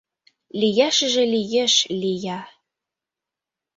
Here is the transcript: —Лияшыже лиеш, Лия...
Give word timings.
—Лияшыже 0.59 1.23
лиеш, 1.33 1.73
Лия... 2.01 2.39